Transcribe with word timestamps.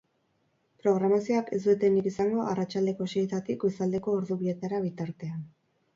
Programazioak 0.85 1.51
ez 1.57 1.59
du 1.65 1.69
etenik 1.73 2.09
izango 2.13 2.47
arratsaldeko 2.53 3.09
seietatik 3.13 3.63
goizaldeko 3.67 4.19
ordu 4.23 4.39
bietara 4.45 4.81
bitartean. 4.87 5.49